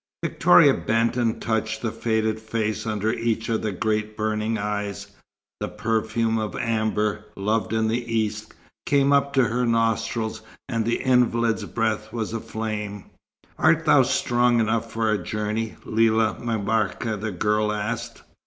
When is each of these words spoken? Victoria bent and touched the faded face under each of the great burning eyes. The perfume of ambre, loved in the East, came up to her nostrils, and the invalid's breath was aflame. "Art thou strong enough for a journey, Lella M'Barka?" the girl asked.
Victoria 0.23 0.73
bent 0.73 1.15
and 1.15 1.39
touched 1.39 1.83
the 1.83 1.91
faded 1.91 2.39
face 2.39 2.87
under 2.87 3.13
each 3.13 3.49
of 3.49 3.61
the 3.61 3.71
great 3.71 4.17
burning 4.17 4.57
eyes. 4.57 5.11
The 5.59 5.67
perfume 5.67 6.39
of 6.39 6.55
ambre, 6.55 7.23
loved 7.35 7.71
in 7.71 7.87
the 7.87 8.03
East, 8.11 8.51
came 8.87 9.13
up 9.13 9.31
to 9.33 9.43
her 9.43 9.63
nostrils, 9.63 10.41
and 10.67 10.85
the 10.85 10.97
invalid's 11.03 11.65
breath 11.65 12.11
was 12.11 12.33
aflame. 12.33 13.11
"Art 13.59 13.85
thou 13.85 14.01
strong 14.01 14.59
enough 14.59 14.91
for 14.91 15.11
a 15.11 15.19
journey, 15.23 15.75
Lella 15.85 16.35
M'Barka?" 16.39 17.15
the 17.15 17.29
girl 17.31 17.71
asked. 17.71 18.23